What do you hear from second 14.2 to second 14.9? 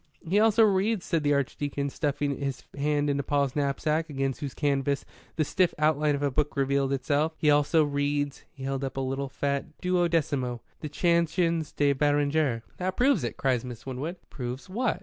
"Proves